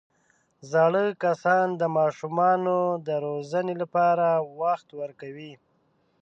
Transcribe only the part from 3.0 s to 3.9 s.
د روزنې